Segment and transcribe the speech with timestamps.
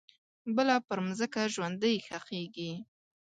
[0.55, 2.71] بله پرمځکه ژوندۍ ښخیږې